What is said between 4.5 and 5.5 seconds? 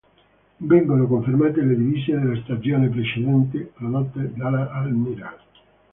Admiral.